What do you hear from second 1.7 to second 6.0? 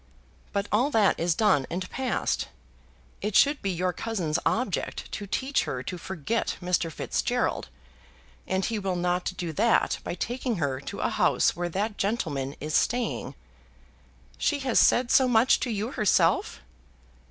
past. It should be your cousin's object to teach her to